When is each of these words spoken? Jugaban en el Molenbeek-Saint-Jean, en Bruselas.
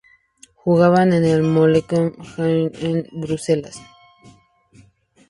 Jugaban 0.63 1.13
en 1.17 1.25
el 1.31 1.43
Molenbeek-Saint-Jean, 1.43 3.05
en 3.07 3.21
Bruselas. 3.25 3.79